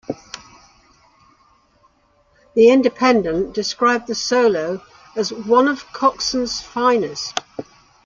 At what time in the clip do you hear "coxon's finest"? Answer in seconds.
5.93-7.39